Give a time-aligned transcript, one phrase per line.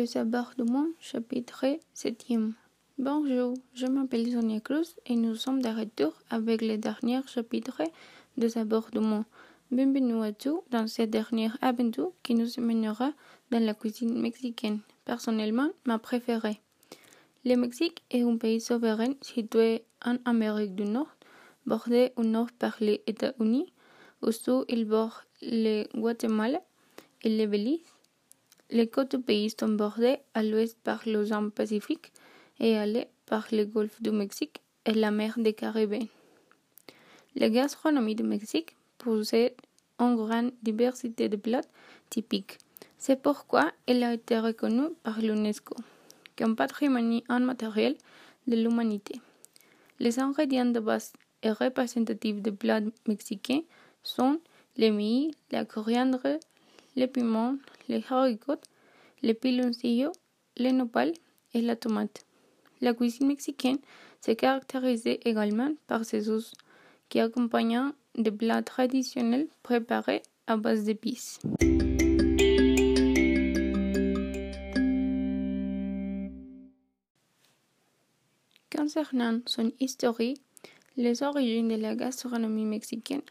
[0.00, 2.26] Les chapitre 7
[2.96, 7.82] Bonjour, je m'appelle Sonia Cruz et nous sommes de retour avec le dernier chapitre
[8.38, 9.26] des abordements.
[9.70, 13.12] Bienvenue à tous dans cette dernière aventure qui nous mènera
[13.50, 16.62] dans la cuisine mexicaine, personnellement ma préférée.
[17.44, 21.14] Le Mexique est un pays souverain situé en Amérique du Nord,
[21.66, 23.70] bordé au nord par les États-Unis,
[24.22, 25.12] au sud il borde
[25.42, 26.62] le Guatemala
[27.22, 27.99] et le Belize.
[28.72, 32.12] Les côtes du pays sont bordées à l'ouest par l'océan Pacifique
[32.60, 36.04] et à l'est par le golfe du Mexique et la mer des Caraïbes.
[37.34, 39.54] La gastronomie du Mexique possède
[39.98, 41.68] une grande diversité de plats
[42.10, 42.58] typiques.
[42.96, 45.74] C'est pourquoi elle a été reconnue par l'UNESCO
[46.38, 47.96] comme patrimoine immatériel
[48.46, 49.20] de l'humanité.
[49.98, 51.12] Les ingrédients de base
[51.42, 53.62] et représentatifs des plats mexicains
[54.02, 54.40] sont
[54.78, 56.38] le maïs, la coriandre,
[57.00, 57.56] les piments,
[57.88, 58.60] les haricots,
[59.22, 60.12] les piloncillos,
[60.58, 61.14] les nopales
[61.54, 62.26] et la tomate.
[62.82, 63.78] La cuisine mexicaine
[64.20, 66.52] se caractérise également par ses sauces
[67.08, 71.38] qui accompagnent des plats traditionnels préparés à base d'épices.
[78.76, 80.20] Concernant son histoire,
[80.98, 83.22] les origines de la gastronomie mexicaine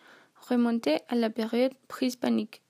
[0.50, 2.64] remontaient à la période préhispanique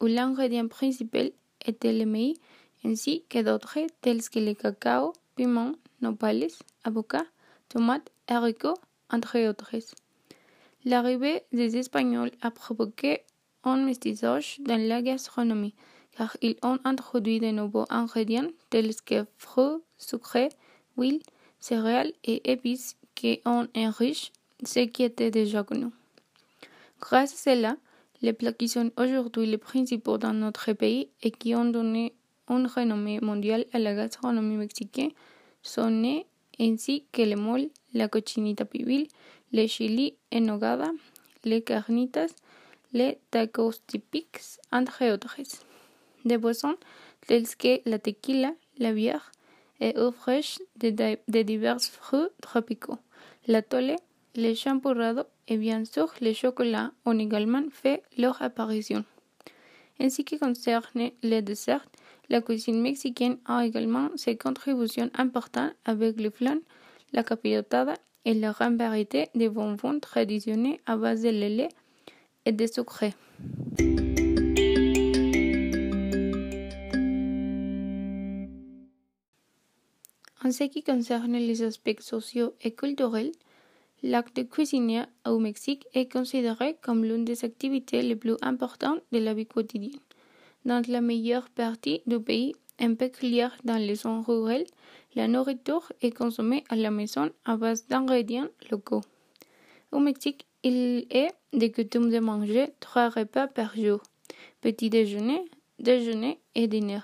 [0.00, 1.30] où l'ingrédient principal
[1.64, 2.36] était le maïs,
[2.84, 6.48] ainsi que d'autres tels que le cacao, piment, nopales,
[6.84, 7.26] avocats,
[7.68, 8.78] tomates, haricots,
[9.10, 9.74] entre autres.
[10.84, 13.20] L'arrivée des Espagnols a provoqué
[13.64, 15.74] un mestissage dans la gastronomie,
[16.16, 20.48] car ils ont introduit de nouveaux ingrédients tels que fruits, sucres,
[20.96, 21.20] huile,
[21.58, 24.32] céréales et épices qui ont enrichi
[24.64, 25.86] ce qui était déjà connu.
[27.00, 27.76] Grâce à cela,
[28.22, 32.14] les plats qui sont aujourd'hui les principaux dans notre pays et qui ont donné
[32.48, 35.10] une renommée mondiale à la gastronomie mexicaine
[35.62, 36.26] sont nés
[36.58, 39.06] ainsi que le mole, la cochinita pibil,
[39.52, 40.90] le chili en nogada,
[41.44, 42.32] les carnitas,
[42.92, 45.36] les tacos típicos, entre autres.
[46.24, 46.76] Des boissons
[47.26, 49.32] telles que la tequila, la bière
[49.80, 50.12] et eau
[50.76, 52.98] de, de divers fruits tropicaux,
[53.46, 53.96] la tole,
[54.34, 59.04] les champurrado et bien sûr les chocolats ont également fait leur apparition.
[60.00, 61.86] En ce qui concerne les desserts,
[62.28, 66.58] la cuisine mexicaine a également ses contributions importantes avec le flan,
[67.12, 71.68] la capirotada et la grande variété de bonbons traditionnels à base de lait
[72.46, 73.04] et de sucre.
[80.42, 83.32] En ce qui concerne les aspects sociaux et culturels,
[84.02, 89.34] L'acte de au Mexique est considéré comme l'une des activités les plus importantes de la
[89.34, 90.00] vie quotidienne.
[90.64, 94.64] Dans la meilleure partie du pays, en particulier dans les zones rurales,
[95.14, 99.02] la nourriture est consommée à la maison à base d'ingrédients locaux.
[99.92, 104.00] Au Mexique, il est de coutume de manger trois repas par jour,
[104.62, 105.44] petit déjeuner,
[105.78, 107.00] déjeuner et dîner.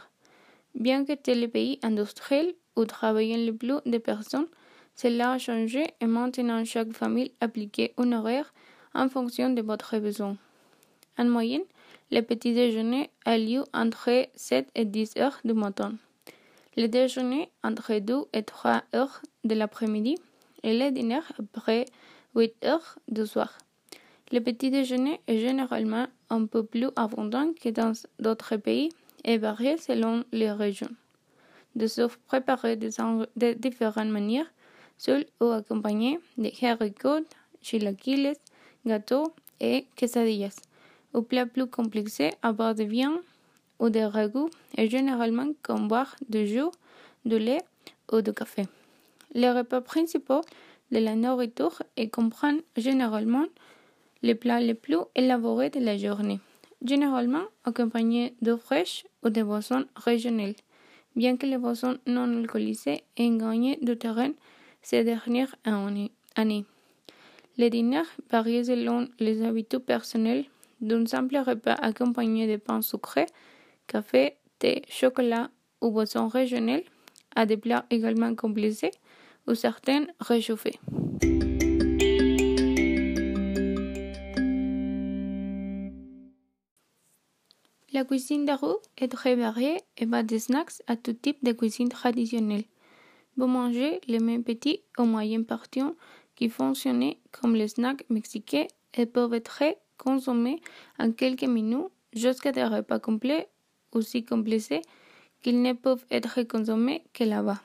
[0.75, 4.49] Bien que tel le pays industriel où travaillent le plus de personnes,
[4.97, 8.53] cela a changé et maintenant chaque famille applique un horaire
[8.95, 10.37] en fonction de votre besoin.
[11.19, 11.65] En moyenne,
[12.11, 15.95] le petit déjeuner a lieu entre 7 et 10 heures du matin,
[16.77, 20.17] le déjeuner entre 2 et 3 heures de l'après-midi
[20.63, 21.85] et le dîner après
[22.35, 23.59] 8 heures du soir.
[24.33, 28.89] Le petit déjeuner est généralement un peu plus abondant que dans d'autres pays
[29.25, 30.91] et varie selon les régions.
[31.75, 34.51] De se préparer de différentes manières
[34.97, 37.27] seul ou accompagné de haricots,
[37.63, 38.35] chilaquiles,
[38.87, 40.57] gâteaux et quesadillas.
[41.13, 43.21] Au plat plus complexe à base de viande
[43.79, 46.71] ou de ragoût et généralement comme boire du jus,
[47.25, 47.63] du lait
[48.13, 48.63] ou du café.
[49.35, 50.43] Les repas principaux
[50.93, 53.47] de la nourriture et comprennent généralement
[54.23, 56.41] les plats les plus élaborés de la journée,
[56.85, 60.55] généralement accompagnés d'eau fraîche ou de boissons régionales,
[61.17, 64.33] bien que les boissons non alcoolisées aient gagné du terrain
[64.87, 66.65] ces dernières années.
[67.57, 70.45] Les dîners varient selon les habitudes personnelles
[70.81, 73.27] d'un simple repas accompagné de pain sucré,
[73.89, 75.51] café, thé, chocolat
[75.81, 76.85] ou boissons régionales
[77.35, 78.93] à des plats également complexés
[79.49, 80.79] ou certains réchauffés.
[87.93, 91.89] La cuisine rue est très variée et va des snacks à tout type de cuisine
[91.89, 92.65] traditionnelle.
[93.37, 95.97] Vous mangez les mêmes petits ou moyens portions
[96.35, 99.63] qui fonctionnent comme les snacks mexicains et peuvent être
[99.99, 100.61] consommés
[100.99, 103.49] en quelques minutes jusqu'à des repas complets
[103.93, 104.83] aussi complexés
[105.43, 107.61] qu'ils ne peuvent être consommés que là-bas.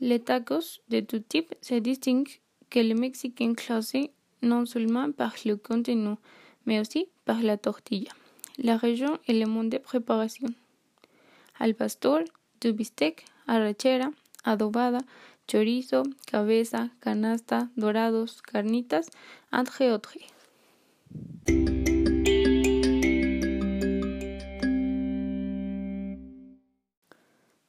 [0.00, 4.10] Les tacos de tout type se distinguent que le Mexicain classé
[4.42, 6.14] non seulement par le contenu,
[6.66, 8.10] mais aussi par la tortilla,
[8.58, 10.48] la région et le mode de préparation.
[11.58, 12.20] Al pastor,
[12.60, 14.10] du bistec, arrachera,
[14.44, 14.98] adobada,
[15.46, 19.06] chorizo, cabeza, canasta, dorados, carnitas,
[19.52, 20.18] entre autres.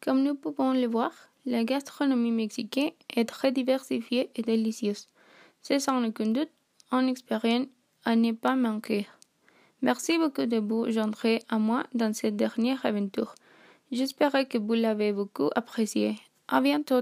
[0.02, 1.12] Comme nous pouvons le voir,
[1.46, 5.10] la gastronomie mexicaine est très diversifiée et délicieuse.
[5.62, 6.52] C'est sans aucun doute
[6.92, 7.68] une expérience
[8.04, 9.08] à ne pas manquer.
[9.82, 13.34] Merci beaucoup de vous joindre à moi dans cette dernière aventure.
[13.92, 16.18] J'espère que vous l'avez beaucoup apprécié.
[16.48, 17.02] À bientôt!